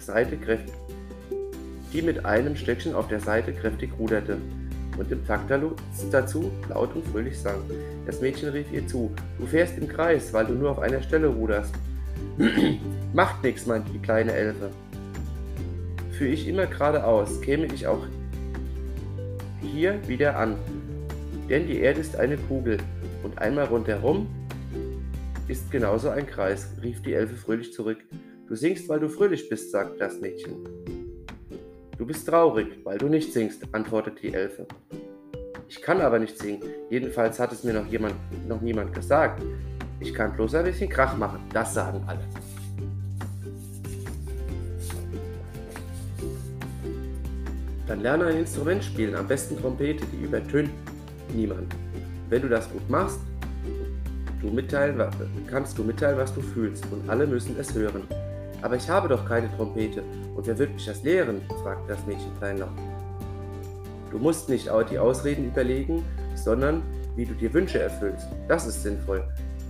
Seite 0.00 0.36
kräftig, 0.36 0.74
die 1.92 2.02
mit 2.02 2.24
einem 2.24 2.56
Stöckchen 2.56 2.94
auf 2.94 3.06
der 3.08 3.20
Seite 3.20 3.52
kräftig 3.52 3.92
ruderte 3.98 4.38
und 4.98 5.10
im 5.12 5.24
Takt 5.26 5.50
dazu 6.10 6.50
laut 6.68 6.94
und 6.94 7.06
fröhlich 7.06 7.38
sang. 7.38 7.60
Das 8.06 8.20
Mädchen 8.20 8.48
rief 8.48 8.72
ihr 8.72 8.86
zu, 8.86 9.12
du 9.38 9.46
fährst 9.46 9.78
im 9.78 9.88
Kreis, 9.88 10.32
weil 10.32 10.46
du 10.46 10.54
nur 10.54 10.70
auf 10.70 10.78
einer 10.80 11.02
Stelle 11.02 11.28
ruderst. 11.28 11.74
Macht 13.12 13.42
nix, 13.42 13.66
meinte 13.66 13.90
die 13.92 13.98
kleine 14.00 14.32
Elfe. 14.32 14.70
Führe 16.18 16.30
ich 16.30 16.46
immer 16.46 16.66
geradeaus, 16.66 17.40
käme 17.40 17.66
ich 17.66 17.86
auch 17.86 18.06
hier 19.60 19.98
wieder 20.06 20.36
an. 20.36 20.56
Denn 21.48 21.66
die 21.66 21.80
Erde 21.80 22.00
ist 22.00 22.16
eine 22.16 22.36
Kugel 22.36 22.78
und 23.22 23.38
einmal 23.38 23.64
rundherum 23.64 24.28
ist 25.48 25.70
genauso 25.70 26.10
ein 26.10 26.26
Kreis, 26.26 26.68
rief 26.82 27.02
die 27.02 27.14
Elfe 27.14 27.34
fröhlich 27.34 27.72
zurück. 27.72 27.98
Du 28.46 28.54
singst, 28.54 28.88
weil 28.88 29.00
du 29.00 29.08
fröhlich 29.08 29.48
bist, 29.48 29.72
sagte 29.72 29.98
das 29.98 30.20
Mädchen. 30.20 30.64
Du 31.98 32.06
bist 32.06 32.26
traurig, 32.26 32.68
weil 32.84 32.98
du 32.98 33.08
nicht 33.08 33.32
singst, 33.32 33.62
antwortete 33.72 34.20
die 34.22 34.34
Elfe. 34.34 34.66
Ich 35.68 35.82
kann 35.82 36.00
aber 36.00 36.18
nicht 36.18 36.38
singen, 36.38 36.62
jedenfalls 36.90 37.40
hat 37.40 37.52
es 37.52 37.64
mir 37.64 37.72
noch, 37.72 37.86
jemand, 37.86 38.14
noch 38.48 38.60
niemand 38.60 38.94
gesagt. 38.94 39.42
Ich 40.00 40.14
kann 40.14 40.34
bloß 40.34 40.54
ein 40.54 40.64
bisschen 40.64 40.88
Krach 40.88 41.16
machen, 41.16 41.40
das 41.52 41.74
sagen 41.74 42.02
alle. 42.06 42.20
Dann 47.86 48.00
lerne 48.00 48.26
ein 48.26 48.38
Instrument 48.38 48.82
spielen, 48.82 49.14
am 49.14 49.26
besten 49.26 49.58
Trompete, 49.60 50.04
die 50.06 50.24
übertönt 50.24 50.70
niemand. 51.34 51.74
Wenn 52.30 52.42
du 52.42 52.48
das 52.48 52.70
gut 52.70 52.88
machst, 52.88 53.20
du 54.40 54.48
mitteilen, 54.48 55.02
kannst 55.50 55.76
du 55.78 55.84
mitteilen, 55.84 56.18
was 56.18 56.34
du 56.34 56.40
fühlst 56.40 56.84
und 56.90 57.08
alle 57.08 57.26
müssen 57.26 57.56
es 57.58 57.74
hören. 57.74 58.02
Aber 58.62 58.76
ich 58.76 58.88
habe 58.88 59.08
doch 59.08 59.28
keine 59.28 59.54
Trompete 59.56 60.02
und 60.34 60.46
wer 60.46 60.58
wird 60.58 60.72
mich 60.72 60.86
das 60.86 61.02
lehren? 61.02 61.42
fragte 61.62 61.88
das 61.88 62.06
Mädchen 62.06 62.34
kleinlaut. 62.38 62.70
Du 64.10 64.18
musst 64.18 64.48
nicht 64.48 64.70
die 64.90 64.98
Ausreden 64.98 65.46
überlegen, 65.46 66.04
sondern 66.34 66.82
wie 67.16 67.26
du 67.26 67.34
dir 67.34 67.52
Wünsche 67.52 67.80
erfüllst. 67.80 68.26
Das 68.48 68.66
ist 68.66 68.82
sinnvoll. 68.82 69.24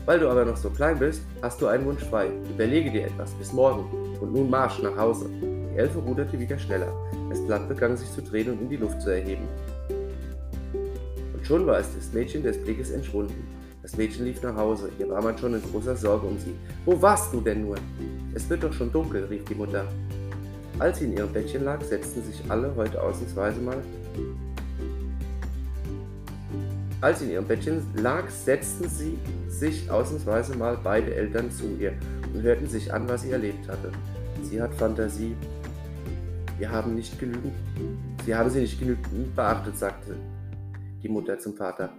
Weil 0.06 0.20
du 0.20 0.28
aber 0.28 0.44
noch 0.44 0.56
so 0.56 0.68
klein 0.70 0.98
bist, 0.98 1.22
hast 1.42 1.60
du 1.60 1.66
einen 1.66 1.86
Wunsch 1.86 2.04
frei. 2.04 2.28
Überlege 2.50 2.90
dir 2.90 3.06
etwas 3.06 3.30
bis 3.32 3.52
morgen 3.52 3.86
und 4.20 4.32
nun 4.32 4.50
marsch 4.50 4.82
nach 4.82 4.96
Hause. 4.96 5.30
Die 5.74 5.78
Elfe 5.80 5.98
ruderte 5.98 6.38
wieder 6.38 6.56
schneller. 6.56 6.92
Das 7.28 7.44
Blatt 7.44 7.68
begann 7.68 7.96
sich 7.96 8.10
zu 8.12 8.22
drehen 8.22 8.52
und 8.52 8.62
in 8.62 8.68
die 8.68 8.76
Luft 8.76 9.02
zu 9.02 9.10
erheben. 9.10 9.48
Und 11.34 11.44
schon 11.44 11.66
war 11.66 11.78
es 11.78 11.88
das 11.96 12.12
Mädchen 12.12 12.44
des 12.44 12.58
Blickes 12.58 12.92
entschwunden. 12.92 13.44
Das 13.82 13.96
Mädchen 13.96 14.24
lief 14.24 14.40
nach 14.40 14.54
Hause. 14.54 14.88
Hier 14.96 15.08
war 15.10 15.20
man 15.20 15.36
schon 15.36 15.54
in 15.54 15.62
großer 15.62 15.96
Sorge 15.96 16.28
um 16.28 16.38
sie. 16.38 16.54
Wo 16.84 17.00
warst 17.02 17.34
du 17.34 17.40
denn 17.40 17.62
nur? 17.62 17.76
Es 18.34 18.48
wird 18.48 18.62
doch 18.62 18.72
schon 18.72 18.92
dunkel, 18.92 19.24
rief 19.24 19.44
die 19.46 19.56
Mutter. 19.56 19.84
Als 20.78 21.00
sie 21.00 21.06
in 21.06 21.16
ihrem 21.16 21.32
Bettchen 21.32 21.64
lag, 21.64 21.82
setzten 21.82 22.22
sich 22.22 22.40
alle 22.48 22.72
heute 22.76 23.02
ausnahmsweise 23.02 23.60
mal. 23.60 23.78
Als 27.00 27.18
sie 27.18 27.26
in 27.26 27.30
ihrem 27.32 27.46
Bettchen 27.46 27.82
lag, 27.96 28.30
setzten 28.30 28.88
sie 28.88 29.18
sich 29.48 29.90
ausnahmsweise 29.90 30.56
mal 30.56 30.78
beide 30.82 31.14
Eltern 31.14 31.50
zu 31.50 31.64
ihr 31.80 31.94
und 32.32 32.42
hörten 32.42 32.68
sich 32.68 32.92
an, 32.92 33.08
was 33.08 33.22
sie 33.22 33.32
erlebt 33.32 33.68
hatte. 33.68 33.90
Sie 34.42 34.62
hat 34.62 34.72
Fantasie. 34.74 35.34
Wir 36.58 36.70
haben 36.70 36.94
nicht 36.94 37.18
genügend. 37.18 37.52
Sie 38.24 38.34
haben 38.34 38.48
sie 38.50 38.60
nicht 38.60 38.78
genügend 38.78 39.34
beachtet, 39.34 39.76
sagte 39.76 40.16
die 41.02 41.08
Mutter 41.08 41.38
zum 41.38 41.54
Vater. 41.54 41.90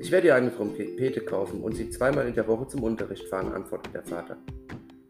Ich 0.00 0.10
werde 0.10 0.28
ihr 0.28 0.34
eine 0.34 0.54
Trompete 0.54 1.20
kaufen 1.20 1.62
und 1.62 1.74
sie 1.74 1.88
zweimal 1.90 2.26
in 2.26 2.34
der 2.34 2.46
Woche 2.46 2.66
zum 2.68 2.82
Unterricht 2.82 3.28
fahren, 3.28 3.52
antwortete 3.52 3.92
der 3.92 4.02
Vater. 4.02 4.36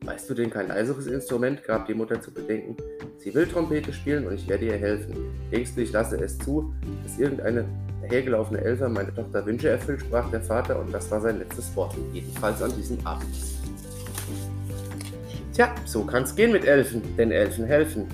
Weißt 0.03 0.31
du 0.31 0.35
denn 0.35 0.51
kein 0.51 0.69
leiseres 0.69 1.07
Instrument? 1.07 1.63
gab 1.65 1.87
die 1.87 1.95
Mutter 1.95 2.21
zu 2.21 2.33
bedenken. 2.33 2.77
Sie 3.19 3.35
will 3.35 3.47
Trompete 3.47 3.93
spielen 3.93 4.27
und 4.27 4.35
ich 4.35 4.49
werde 4.49 4.67
ihr 4.67 4.77
helfen. 4.77 5.15
Denkst 5.51 5.75
du, 5.75 5.83
ich 5.83 5.93
lasse 5.93 6.17
es 6.21 6.39
zu, 6.39 6.75
dass 7.03 7.19
irgendeine 7.19 7.65
hergelaufene 8.03 8.61
Elfer 8.61 8.89
meine 8.89 9.15
Tochter 9.15 9.45
Wünsche 9.47 9.69
erfüllt, 9.69 10.01
sprach 10.01 10.31
der 10.31 10.41
Vater 10.41 10.81
und 10.81 10.93
das 10.93 11.11
war 11.11 11.21
sein 11.21 11.39
letztes 11.39 11.75
Wort, 11.77 11.95
jedenfalls 12.13 12.63
an 12.63 12.75
diesem 12.75 13.05
Abend. 13.07 13.29
Tja, 15.53 15.75
so 15.85 16.05
kann's 16.05 16.35
gehen 16.35 16.53
mit 16.53 16.65
Elfen, 16.65 17.03
denn 17.17 17.31
Elfen 17.31 17.65
helfen. 17.65 18.07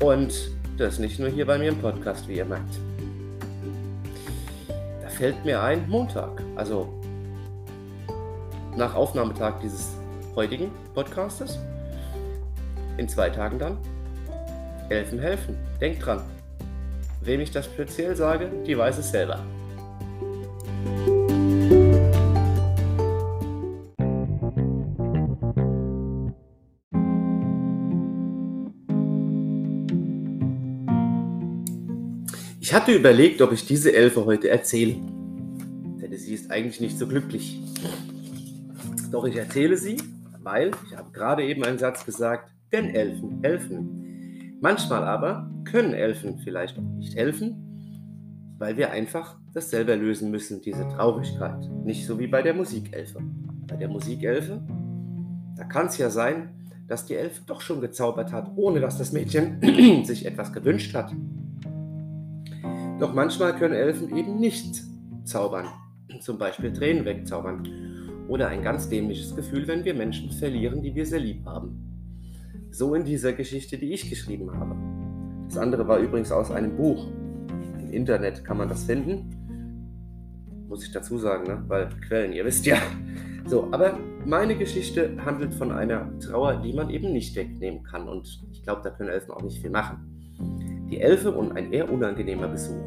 Und 0.00 0.50
das 0.76 0.98
nicht 0.98 1.18
nur 1.18 1.28
hier 1.28 1.46
bei 1.46 1.58
mir 1.58 1.68
im 1.68 1.78
Podcast, 1.78 2.28
wie 2.28 2.36
ihr 2.36 2.44
merkt. 2.44 2.78
Da 5.02 5.08
fällt 5.08 5.44
mir 5.44 5.62
ein 5.62 5.88
Montag, 5.88 6.42
also 6.56 6.92
nach 8.76 8.94
Aufnahmetag 8.94 9.60
dieses 9.60 9.90
heutigen 10.34 10.70
Podcastes. 10.94 11.58
In 12.96 13.08
zwei 13.08 13.30
Tagen 13.30 13.58
dann. 13.58 13.78
Elfen 14.88 15.18
helfen. 15.18 15.56
Denkt 15.80 16.04
dran. 16.04 16.22
Wem 17.20 17.40
ich 17.40 17.50
das 17.50 17.66
speziell 17.66 18.16
sage, 18.16 18.50
die 18.66 18.76
weiß 18.76 18.98
es 18.98 19.10
selber. 19.10 19.40
Ich 32.74 32.80
hatte 32.80 32.92
überlegt, 32.92 33.40
ob 33.40 33.52
ich 33.52 33.64
diese 33.64 33.94
Elfe 33.94 34.24
heute 34.24 34.50
erzähle. 34.50 34.94
Denn 34.94 36.12
sie 36.12 36.34
ist 36.34 36.50
eigentlich 36.50 36.80
nicht 36.80 36.98
so 36.98 37.06
glücklich. 37.06 37.60
Doch 39.12 39.24
ich 39.26 39.36
erzähle 39.36 39.76
sie, 39.76 39.96
weil 40.42 40.72
ich 40.84 40.96
habe 40.96 41.12
gerade 41.12 41.44
eben 41.44 41.62
einen 41.62 41.78
Satz 41.78 42.04
gesagt, 42.04 42.50
denn 42.72 42.92
Elfen 42.92 43.38
helfen. 43.44 44.58
Manchmal 44.60 45.04
aber 45.04 45.48
können 45.62 45.94
Elfen 45.94 46.38
vielleicht 46.38 46.76
auch 46.76 46.82
nicht 46.82 47.14
helfen, 47.14 48.56
weil 48.58 48.76
wir 48.76 48.90
einfach 48.90 49.38
das 49.52 49.70
selber 49.70 49.94
lösen 49.94 50.32
müssen, 50.32 50.60
diese 50.60 50.88
Traurigkeit. 50.88 51.70
Nicht 51.84 52.04
so 52.04 52.18
wie 52.18 52.26
bei 52.26 52.42
der 52.42 52.54
Musikelfe. 52.54 53.20
Bei 53.68 53.76
der 53.76 53.86
Musikelfe, 53.86 54.60
da 55.56 55.62
kann 55.62 55.86
es 55.86 55.98
ja 55.98 56.10
sein, 56.10 56.48
dass 56.88 57.06
die 57.06 57.14
Elfe 57.14 57.42
doch 57.46 57.60
schon 57.60 57.80
gezaubert 57.80 58.32
hat, 58.32 58.50
ohne 58.56 58.80
dass 58.80 58.98
das 58.98 59.12
Mädchen 59.12 59.60
sich 60.04 60.26
etwas 60.26 60.52
gewünscht 60.52 60.92
hat. 60.92 61.12
Doch 62.98 63.12
manchmal 63.12 63.56
können 63.56 63.74
Elfen 63.74 64.16
eben 64.16 64.36
nicht 64.36 64.82
zaubern, 65.24 65.66
zum 66.20 66.38
Beispiel 66.38 66.72
Tränen 66.72 67.04
wegzaubern 67.04 67.68
oder 68.28 68.48
ein 68.48 68.62
ganz 68.62 68.88
dämliches 68.88 69.34
Gefühl, 69.34 69.66
wenn 69.66 69.84
wir 69.84 69.94
Menschen 69.94 70.30
verlieren, 70.30 70.80
die 70.80 70.94
wir 70.94 71.04
sehr 71.04 71.18
lieb 71.18 71.44
haben. 71.44 72.68
So 72.70 72.94
in 72.94 73.04
dieser 73.04 73.32
Geschichte, 73.32 73.78
die 73.78 73.92
ich 73.92 74.08
geschrieben 74.08 74.52
habe. 74.52 74.76
Das 75.48 75.58
andere 75.58 75.86
war 75.86 75.98
übrigens 75.98 76.30
aus 76.30 76.50
einem 76.50 76.76
Buch. 76.76 77.08
Im 77.80 77.92
Internet 77.92 78.44
kann 78.44 78.58
man 78.58 78.68
das 78.68 78.84
finden. 78.84 79.30
Muss 80.68 80.84
ich 80.84 80.92
dazu 80.92 81.18
sagen, 81.18 81.46
ne? 81.46 81.64
weil 81.66 81.88
Quellen, 82.06 82.32
ihr 82.32 82.44
wisst 82.44 82.64
ja. 82.64 82.78
So, 83.46 83.68
aber 83.72 83.98
meine 84.24 84.56
Geschichte 84.56 85.16
handelt 85.24 85.52
von 85.52 85.70
einer 85.70 86.18
Trauer, 86.18 86.62
die 86.62 86.72
man 86.72 86.90
eben 86.90 87.12
nicht 87.12 87.36
wegnehmen 87.36 87.82
kann. 87.82 88.08
Und 88.08 88.42
ich 88.52 88.62
glaube, 88.62 88.80
da 88.82 88.90
können 88.90 89.10
Elfen 89.10 89.32
auch 89.32 89.42
nicht 89.42 89.60
viel 89.60 89.70
machen. 89.70 90.13
Die 90.94 91.00
Elfe 91.00 91.32
und 91.32 91.56
ein 91.56 91.72
eher 91.72 91.92
unangenehmer 91.92 92.46
Besuch. 92.46 92.84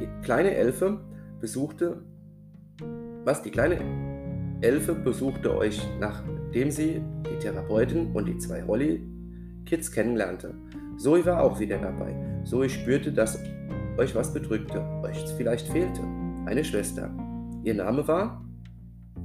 Die 0.00 0.08
kleine 0.22 0.54
Elfe 0.54 0.98
besuchte 1.38 2.02
was 3.24 3.42
die 3.42 3.50
kleine 3.50 3.78
Elfe 4.62 4.94
besuchte 4.94 5.54
euch, 5.54 5.86
nachdem 6.00 6.70
sie 6.70 7.02
die 7.26 7.38
Therapeutin 7.38 8.12
und 8.14 8.26
die 8.26 8.38
zwei 8.38 8.62
Holly-Kids 8.62 9.92
kennenlernte. 9.92 10.54
Zoe 10.96 11.24
war 11.26 11.42
auch 11.42 11.60
wieder 11.60 11.76
dabei. 11.76 12.14
Zoe 12.44 12.70
spürte, 12.70 13.12
dass 13.12 13.38
euch 13.98 14.14
was 14.14 14.32
bedrückte, 14.32 14.82
euch 15.02 15.22
vielleicht 15.36 15.68
fehlte. 15.68 16.00
Eine 16.46 16.64
Schwester. 16.64 17.10
Ihr 17.62 17.74
Name 17.74 18.08
war? 18.08 18.42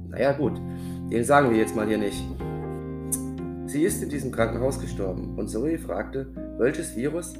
Naja 0.08 0.32
gut, 0.32 0.60
den 1.10 1.24
sagen 1.24 1.50
wir 1.50 1.56
jetzt 1.56 1.74
mal 1.74 1.86
hier 1.86 1.98
nicht. 1.98 2.22
Sie 3.66 3.82
ist 3.82 4.00
in 4.00 4.08
diesem 4.08 4.30
Krankenhaus 4.30 4.80
gestorben 4.80 5.36
und 5.36 5.48
Zoe 5.48 5.76
fragte, 5.76 6.28
welches 6.56 6.94
Virus? 6.94 7.34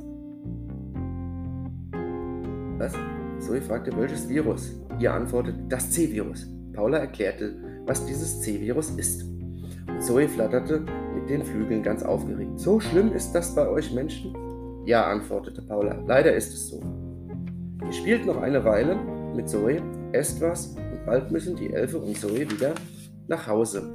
Was? 2.79 2.93
Zoe 3.39 3.63
fragte, 3.63 3.97
welches 3.97 4.29
Virus? 4.29 4.75
Ihr 4.99 5.15
antwortet, 5.15 5.55
das 5.69 5.91
C-Virus. 5.93 6.49
Paula 6.73 6.99
erklärte, 6.99 7.55
was 7.87 8.05
dieses 8.07 8.41
C-Virus 8.41 8.91
ist. 8.91 9.23
Und 9.23 10.03
Zoe 10.03 10.29
flatterte 10.29 10.85
mit 11.15 11.31
den 11.31 11.45
Flügeln 11.45 11.85
ganz 11.85 12.03
aufgeregt. 12.03 12.59
So 12.59 12.81
schlimm 12.81 13.13
ist 13.13 13.33
das 13.33 13.55
bei 13.55 13.69
euch 13.69 13.93
Menschen? 13.95 14.35
Ja, 14.85 15.07
antwortete 15.07 15.63
Paula. 15.63 16.03
Leider 16.09 16.35
ist 16.35 16.53
es 16.53 16.71
so. 16.71 16.83
Ihr 17.85 17.93
spielt 17.93 18.27
noch 18.27 18.43
eine 18.43 18.65
Weile 18.65 18.97
mit 19.37 19.49
Zoe, 19.49 19.81
esst 20.11 20.41
was 20.41 20.75
und 20.75 21.07
bald 21.07 21.31
müssen 21.31 21.55
die 21.55 21.73
Elfe 21.73 21.99
und 21.99 22.17
Zoe 22.19 22.41
wieder 22.51 22.75
nach 23.29 23.47
Hause. 23.47 23.89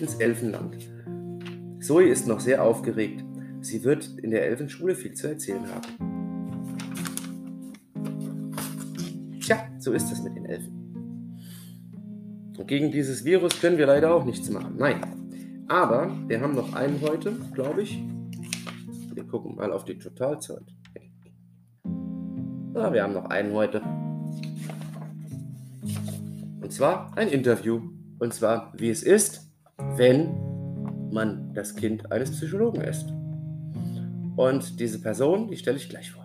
Ins 0.00 0.14
Elfenland. 0.14 0.78
Zoe 1.80 2.08
ist 2.08 2.26
noch 2.26 2.40
sehr 2.40 2.64
aufgeregt. 2.64 3.22
Sie 3.60 3.84
wird 3.84 4.08
in 4.22 4.30
der 4.30 4.46
Elfenschule 4.46 4.94
viel 4.94 5.12
zu 5.12 5.28
erzählen 5.28 5.66
haben. 5.68 5.86
Tja, 9.42 9.58
so 9.78 9.92
ist 9.92 10.10
es 10.10 10.22
mit 10.22 10.34
den 10.36 10.46
Elfen. 10.46 11.36
Und 12.56 12.66
gegen 12.66 12.90
dieses 12.90 13.26
Virus 13.26 13.60
können 13.60 13.76
wir 13.76 13.86
leider 13.86 14.14
auch 14.14 14.24
nichts 14.24 14.48
machen. 14.48 14.76
Nein. 14.78 15.02
Aber 15.68 16.16
wir 16.28 16.40
haben 16.40 16.54
noch 16.54 16.72
einen 16.72 17.00
heute, 17.02 17.32
glaube 17.52 17.82
ich. 17.82 18.02
Wir 19.12 19.24
gucken 19.24 19.56
mal 19.56 19.70
auf 19.70 19.84
die 19.84 19.98
Totalzeit. 19.98 20.64
Ja, 22.74 22.90
wir 22.90 23.02
haben 23.02 23.12
noch 23.12 23.26
einen 23.26 23.52
heute. 23.52 23.82
Und 26.62 26.72
zwar 26.72 27.14
ein 27.18 27.28
Interview. 27.28 27.82
Und 28.18 28.32
zwar, 28.32 28.72
wie 28.76 28.88
es 28.90 29.02
ist, 29.02 29.39
wenn 29.96 30.34
man 31.12 31.52
das 31.54 31.74
Kind 31.74 32.10
eines 32.12 32.30
Psychologen 32.30 32.80
ist. 32.82 33.12
Und 34.36 34.78
diese 34.80 35.00
Person, 35.00 35.48
die 35.48 35.56
stelle 35.56 35.76
ich 35.76 35.88
gleich 35.88 36.10
vor. 36.10 36.20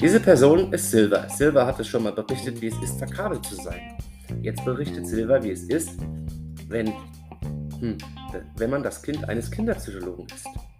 Diese 0.00 0.20
Person 0.20 0.72
ist 0.72 0.90
Silver. 0.90 1.28
Silver 1.30 1.66
hat 1.66 1.80
es 1.80 1.88
schon 1.88 2.02
mal 2.02 2.12
berichtet, 2.12 2.60
wie 2.60 2.66
es 2.66 2.82
ist, 2.82 2.98
verkabelt 2.98 3.44
zu 3.46 3.54
sein. 3.56 3.96
Jetzt 4.42 4.64
berichtet 4.64 5.06
Silver, 5.06 5.42
wie 5.42 5.50
es 5.50 5.64
ist, 5.64 5.98
wenn, 6.68 6.92
hm, 7.80 7.96
wenn 8.56 8.70
man 8.70 8.82
das 8.82 9.02
Kind 9.02 9.28
eines 9.28 9.50
Kinderpsychologen 9.50 10.26
ist. 10.26 10.73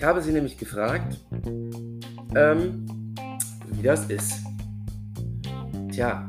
Ich 0.00 0.06
habe 0.06 0.22
sie 0.22 0.32
nämlich 0.32 0.56
gefragt, 0.56 1.20
ähm, 2.34 2.86
wie 3.66 3.82
das 3.82 4.06
ist. 4.06 4.32
Tja, 5.92 6.26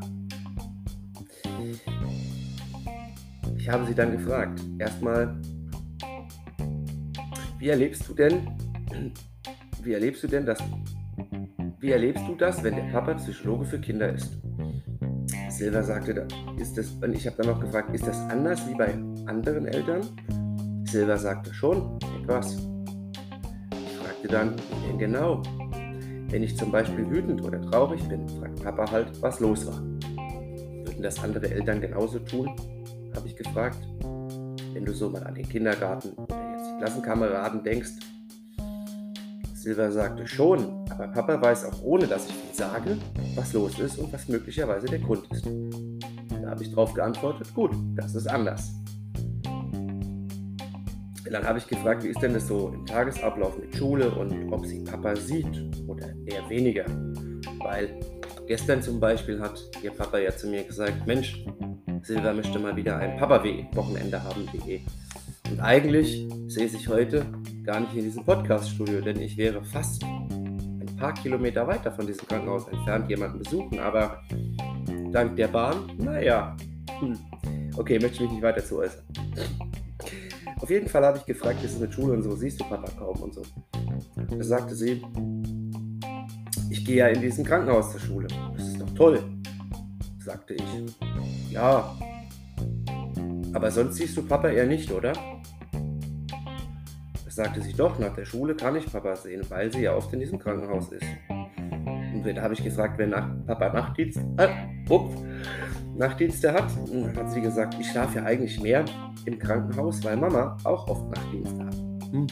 ich 3.55 3.69
habe 3.69 3.85
sie 3.85 3.95
dann 3.95 4.11
gefragt, 4.11 4.61
erstmal, 4.77 5.39
wie 7.59 7.69
erlebst 7.69 8.09
du 8.09 8.13
denn, 8.13 8.49
wie 9.81 9.93
erlebst 9.93 10.23
du 10.23 10.27
denn 10.27 10.45
das, 10.45 10.59
wie 11.79 11.91
erlebst 11.91 12.27
du 12.27 12.35
das, 12.35 12.61
wenn 12.63 12.75
der 12.75 12.91
Papa 12.91 13.13
Psychologe 13.13 13.63
für 13.63 13.79
Kinder 13.79 14.13
ist? 14.13 14.37
Silver 15.47 15.81
sagte, 15.81 16.27
ist 16.57 16.77
das, 16.77 16.91
und 16.91 17.15
ich 17.15 17.25
habe 17.25 17.37
dann 17.37 17.47
noch 17.47 17.61
gefragt, 17.61 17.95
ist 17.95 18.05
das 18.05 18.17
anders 18.29 18.67
wie 18.67 18.75
bei 18.75 18.95
anderen 19.27 19.65
Eltern? 19.65 20.01
Silver 20.83 21.17
sagte 21.17 21.53
schon 21.53 21.97
etwas. 22.21 22.70
Denn 24.29 24.97
genau? 24.97 25.41
Wenn 26.29 26.43
ich 26.43 26.55
zum 26.55 26.71
Beispiel 26.71 27.09
wütend 27.09 27.43
oder 27.43 27.61
traurig 27.61 28.01
bin, 28.07 28.27
fragt 28.29 28.63
Papa 28.63 28.89
halt, 28.89 29.21
was 29.21 29.39
los 29.39 29.67
war. 29.67 29.81
Würden 29.81 31.01
das 31.03 31.21
andere 31.23 31.49
Eltern 31.49 31.81
genauso 31.81 32.19
tun? 32.19 32.49
habe 33.15 33.27
ich 33.27 33.35
gefragt. 33.35 33.77
Wenn 34.73 34.85
du 34.85 34.93
so 34.93 35.09
mal 35.09 35.23
an 35.23 35.35
den 35.35 35.47
Kindergarten 35.47 36.11
oder 36.13 36.51
jetzt 36.53 36.69
die 36.71 36.77
Klassenkameraden 36.77 37.63
denkst. 37.63 37.91
Silver 39.53 39.91
sagte 39.91 40.27
schon, 40.27 40.85
aber 40.89 41.07
Papa 41.09 41.39
weiß 41.39 41.65
auch 41.65 41.83
ohne, 41.83 42.07
dass 42.07 42.27
ich 42.27 42.33
viel 42.33 42.55
sage, 42.55 42.97
was 43.35 43.53
los 43.53 43.77
ist 43.79 43.99
und 43.99 44.11
was 44.11 44.27
möglicherweise 44.27 44.87
der 44.87 44.99
Grund 44.99 45.27
ist. 45.31 45.45
Da 45.45 46.49
habe 46.49 46.63
ich 46.63 46.69
darauf 46.69 46.93
geantwortet, 46.93 47.53
gut, 47.53 47.71
das 47.95 48.15
ist 48.15 48.27
anders. 48.27 48.80
Dann 51.31 51.45
habe 51.45 51.59
ich 51.59 51.67
gefragt, 51.67 52.03
wie 52.03 52.09
ist 52.09 52.21
denn 52.21 52.33
das 52.33 52.47
so 52.47 52.73
im 52.73 52.85
Tagesablauf 52.85 53.57
mit 53.57 53.73
Schule 53.73 54.11
und 54.11 54.51
ob 54.51 54.65
sie 54.65 54.83
Papa 54.83 55.15
sieht 55.15 55.47
oder 55.87 56.07
eher 56.25 56.49
weniger. 56.49 56.85
Weil 57.59 57.97
gestern 58.47 58.81
zum 58.81 58.99
Beispiel 58.99 59.39
hat 59.39 59.61
ihr 59.81 59.91
Papa 59.91 60.17
ja 60.17 60.35
zu 60.35 60.47
mir 60.47 60.63
gesagt, 60.65 61.07
Mensch, 61.07 61.45
Silver 62.03 62.33
möchte 62.33 62.59
mal 62.59 62.75
wieder 62.75 62.97
ein 62.97 63.15
Papa-Wochenende 63.17 64.21
haben, 64.21 64.45
wie 64.51 64.83
Und 65.49 65.61
eigentlich 65.61 66.27
sehe 66.47 66.65
ich 66.65 66.87
heute 66.89 67.25
gar 67.63 67.79
nicht 67.79 67.95
in 67.95 68.03
diesem 68.03 68.25
Podcast-Studio, 68.25 68.99
denn 68.99 69.21
ich 69.21 69.37
wäre 69.37 69.63
fast 69.63 70.03
ein 70.03 70.97
paar 70.97 71.13
Kilometer 71.13 71.65
weiter 71.65 71.93
von 71.93 72.05
diesem 72.05 72.27
Krankenhaus 72.27 72.67
entfernt, 72.67 73.09
jemanden 73.09 73.39
besuchen, 73.39 73.79
aber 73.79 74.21
dank 75.13 75.37
der 75.37 75.47
Bahn, 75.47 75.91
naja, 75.97 76.57
hm. 76.99 77.17
okay, 77.77 77.99
möchte 77.99 78.15
ich 78.15 78.21
mich 78.21 78.31
nicht 78.31 78.43
weiter 78.43 78.65
zu 78.65 78.79
äußern. 78.79 79.05
Auf 80.61 80.69
jeden 80.69 80.87
Fall 80.87 81.03
habe 81.03 81.17
ich 81.17 81.25
gefragt, 81.25 81.63
ist 81.63 81.73
es 81.73 81.79
mit 81.79 81.93
Schule 81.93 82.13
und 82.13 82.23
so, 82.23 82.35
siehst 82.35 82.59
du 82.59 82.65
Papa 82.65 82.89
kaum 82.97 83.17
und 83.17 83.33
so. 83.33 83.41
Da 84.15 84.43
sagte 84.43 84.75
sie, 84.75 85.01
ich 86.69 86.85
gehe 86.85 86.97
ja 86.97 87.07
in 87.07 87.19
diesem 87.19 87.43
Krankenhaus 87.43 87.91
zur 87.91 87.99
Schule. 87.99 88.27
Das 88.55 88.67
ist 88.67 88.79
doch 88.79 88.89
toll, 88.93 89.19
sagte 90.19 90.53
ich. 90.53 90.63
Ja, 91.51 91.95
aber 93.53 93.71
sonst 93.71 93.95
siehst 93.95 94.15
du 94.15 94.23
Papa 94.23 94.49
eher 94.49 94.65
nicht, 94.65 94.91
oder? 94.91 95.13
Das 97.25 97.35
sagte 97.35 97.61
sie 97.61 97.73
doch, 97.73 97.99
nach 97.99 98.13
der 98.13 98.25
Schule 98.25 98.55
kann 98.55 98.75
ich 98.75 98.91
Papa 98.91 99.15
sehen, 99.15 99.43
weil 99.49 99.71
sie 99.71 99.81
ja 99.81 99.95
oft 99.95 100.13
in 100.13 100.19
diesem 100.19 100.39
Krankenhaus 100.39 100.91
ist. 100.91 101.05
Und 101.29 102.23
da 102.23 102.41
habe 102.41 102.53
ich 102.53 102.63
gefragt, 102.63 102.97
wer 102.97 103.07
nach, 103.07 103.29
Papa 103.47 103.73
Nachtdienst, 103.73 104.19
äh, 104.37 104.47
up, 104.89 105.09
Nachtdienste 106.01 106.51
hat. 106.51 106.65
Hat 107.15 107.31
sie 107.31 107.41
gesagt, 107.41 107.75
ich 107.79 107.87
schlafe 107.87 108.17
ja 108.17 108.25
eigentlich 108.25 108.59
mehr 108.59 108.83
im 109.25 109.37
Krankenhaus, 109.37 110.03
weil 110.03 110.17
Mama 110.17 110.57
auch 110.63 110.87
oft 110.87 111.07
Nachtdienste 111.11 111.63
hat. 111.63 111.75
Hm. 112.11 112.27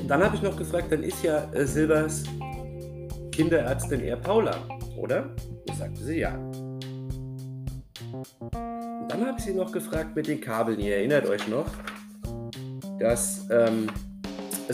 Und 0.00 0.08
dann 0.08 0.22
habe 0.22 0.36
ich 0.36 0.42
noch 0.42 0.56
gefragt, 0.56 0.92
dann 0.92 1.02
ist 1.02 1.24
ja 1.24 1.42
äh, 1.52 1.66
Silvers 1.66 2.22
Kinderärztin 3.32 4.00
eher 4.00 4.16
Paula, 4.16 4.56
oder? 4.96 5.34
Und 5.68 5.76
sagte 5.76 6.04
sie 6.04 6.20
ja. 6.20 6.36
Und 8.12 9.08
dann 9.08 9.26
habe 9.26 9.38
ich 9.38 9.44
sie 9.44 9.54
noch 9.54 9.72
gefragt 9.72 10.14
mit 10.14 10.28
den 10.28 10.40
Kabeln. 10.40 10.78
Ihr 10.78 10.98
erinnert 10.98 11.26
euch 11.26 11.48
noch, 11.48 11.66
dass 13.00 13.48
ähm, 13.50 13.88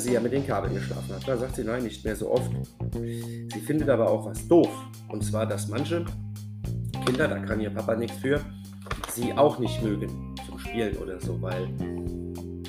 sie 0.04 0.12
ja 0.12 0.20
mit 0.20 0.32
den 0.32 0.46
Kabeln 0.46 0.74
geschlafen 0.74 1.14
hat. 1.14 1.26
Da 1.26 1.36
sagt 1.36 1.56
sie, 1.56 1.64
nein, 1.64 1.82
nicht 1.82 2.04
mehr 2.04 2.16
so 2.16 2.30
oft. 2.30 2.50
Sie 2.92 3.60
findet 3.64 3.88
aber 3.88 4.10
auch 4.10 4.26
was 4.26 4.46
doof. 4.48 4.68
Und 5.08 5.24
zwar, 5.24 5.46
dass 5.46 5.68
manche 5.68 6.04
Kinder, 7.04 7.28
da 7.28 7.38
kann 7.38 7.60
ihr 7.60 7.70
Papa 7.70 7.94
nichts 7.94 8.16
für, 8.18 8.40
sie 9.12 9.32
auch 9.32 9.58
nicht 9.58 9.82
mögen 9.82 10.34
zum 10.46 10.58
Spielen 10.58 10.96
oder 10.96 11.20
so, 11.20 11.40
weil, 11.40 11.68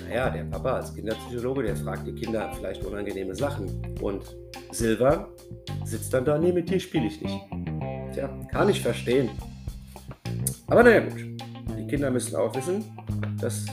naja, 0.07 0.29
der 0.29 0.43
Papa 0.45 0.73
als 0.77 0.93
Kinderpsychologe, 0.93 1.63
der 1.63 1.75
fragt 1.75 2.07
die 2.07 2.13
Kinder 2.13 2.51
vielleicht 2.55 2.85
unangenehme 2.85 3.35
Sachen. 3.35 3.69
Und 4.01 4.23
Silver 4.71 5.29
sitzt 5.83 6.13
dann 6.13 6.25
da, 6.25 6.37
nee, 6.37 6.51
mit 6.51 6.69
dir 6.69 6.79
spiele 6.79 7.07
ich 7.07 7.21
nicht. 7.21 7.39
Tja, 8.13 8.29
kann 8.51 8.69
ich 8.69 8.81
verstehen. 8.81 9.29
Aber 10.67 10.83
naja, 10.83 11.01
gut. 11.01 11.25
Die 11.77 11.87
Kinder 11.87 12.11
müssen 12.11 12.35
auch 12.35 12.53
wissen, 12.55 12.83
dass 13.39 13.65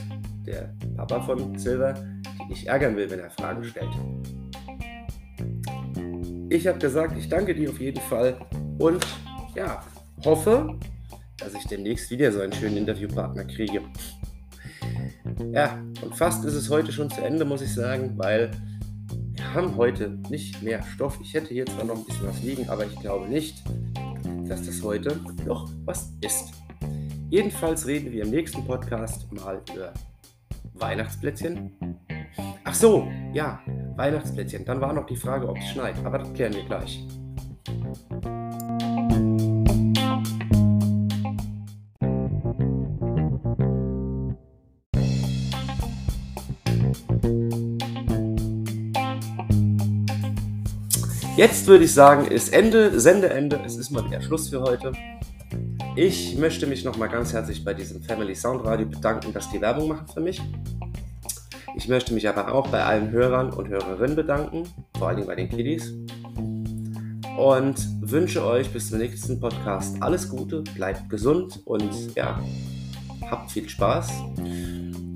der 0.45 0.73
Papa 0.95 1.21
von 1.21 1.57
Silver 1.57 1.93
nicht 2.47 2.67
ärgern 2.67 2.95
will, 2.95 3.09
wenn 3.09 3.19
er 3.19 3.29
Fragen 3.29 3.63
stellt. 3.63 3.89
Ich 6.49 6.67
habe 6.67 6.79
gesagt, 6.79 7.17
ich 7.17 7.27
danke 7.27 7.55
dir 7.55 7.69
auf 7.69 7.79
jeden 7.79 8.01
Fall 8.01 8.37
und 8.77 9.05
ja, 9.55 9.83
hoffe, 10.23 10.79
dass 11.37 11.53
ich 11.53 11.65
demnächst 11.67 12.09
wieder 12.11 12.31
so 12.31 12.41
einen 12.41 12.53
schönen 12.53 12.77
Interviewpartner 12.77 13.45
kriege. 13.45 13.81
Ja, 15.51 15.81
und 16.01 16.15
fast 16.15 16.45
ist 16.45 16.53
es 16.53 16.69
heute 16.69 16.91
schon 16.91 17.09
zu 17.09 17.21
Ende, 17.21 17.45
muss 17.45 17.61
ich 17.61 17.73
sagen, 17.73 18.17
weil 18.17 18.51
haben 19.55 19.75
heute 19.77 20.09
nicht 20.29 20.61
mehr 20.61 20.83
Stoff. 20.83 21.17
Ich 21.21 21.33
hätte 21.33 21.53
hier 21.53 21.65
zwar 21.65 21.85
noch 21.85 21.95
ein 21.95 22.03
bisschen 22.03 22.27
was 22.27 22.43
liegen, 22.43 22.69
aber 22.69 22.85
ich 22.85 22.99
glaube 22.99 23.27
nicht, 23.27 23.63
dass 24.47 24.65
das 24.65 24.83
heute 24.83 25.19
noch 25.45 25.69
was 25.85 26.11
ist. 26.21 26.51
Jedenfalls 27.29 27.87
reden 27.87 28.11
wir 28.11 28.23
im 28.23 28.31
nächsten 28.31 28.65
Podcast 28.65 29.31
mal 29.31 29.61
über 29.73 29.93
Weihnachtsplätzchen. 30.73 31.71
Ach 32.75 32.81
so, 32.81 33.07
ja, 33.31 33.61
Weihnachtsplätzchen. 33.95 34.65
Dann 34.65 34.81
war 34.81 34.91
noch 34.91 35.05
die 35.05 35.15
Frage, 35.15 35.47
ob 35.47 35.57
es 35.57 35.63
schneit, 35.69 35.95
aber 36.03 36.17
das 36.17 36.33
klären 36.33 36.53
wir 36.53 36.65
gleich. 36.65 37.07
Jetzt 51.37 51.67
würde 51.67 51.85
ich 51.85 51.93
sagen, 51.93 52.25
ist 52.25 52.51
Ende, 52.51 52.99
Sendeende. 52.99 53.61
Es 53.65 53.77
ist 53.77 53.89
mal 53.91 54.03
wieder 54.03 54.19
Schluss 54.19 54.49
für 54.49 54.61
heute. 54.61 54.91
Ich 55.95 56.37
möchte 56.37 56.67
mich 56.67 56.83
nochmal 56.83 57.07
ganz 57.07 57.31
herzlich 57.31 57.63
bei 57.63 57.73
diesem 57.73 58.01
Family 58.01 58.35
Sound 58.35 58.65
Radio 58.65 58.85
bedanken, 58.85 59.31
dass 59.31 59.49
die 59.49 59.61
Werbung 59.61 59.87
machen 59.87 60.07
für 60.13 60.19
mich. 60.19 60.41
Ich 61.75 61.89
möchte 61.89 62.13
mich 62.13 62.27
aber 62.29 62.53
auch 62.53 62.67
bei 62.69 62.83
allen 62.83 63.11
Hörern 63.11 63.51
und 63.51 63.67
Hörerinnen 63.67 64.15
bedanken, 64.15 64.63
vor 64.97 65.09
allem 65.09 65.25
bei 65.25 65.35
den 65.35 65.49
Kiddies. 65.49 65.93
Und 67.37 67.75
wünsche 67.99 68.45
euch 68.45 68.71
bis 68.71 68.89
zum 68.89 68.99
nächsten 68.99 69.41
Podcast 69.41 70.01
alles 70.01 70.29
Gute, 70.29 70.61
bleibt 70.73 71.09
gesund 71.09 71.61
und 71.65 72.15
ja, 72.15 72.41
habt 73.29 73.51
viel 73.51 73.67
Spaß. 73.67 74.09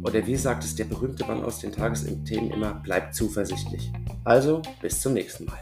Oder 0.04 0.28
wie 0.28 0.36
sagt 0.36 0.65
es 0.65 0.76
der 0.76 0.86
berühmte 0.86 1.26
Mann 1.26 1.43
aus 1.43 1.60
den 1.60 1.72
Tagesthemen 1.72 2.52
immer, 2.52 2.74
bleibt 2.74 3.15
zuversichtlich. 3.15 3.91
Also, 4.26 4.62
bis 4.82 5.02
zum 5.02 5.13
nächsten 5.13 5.45
Mal. 5.45 5.60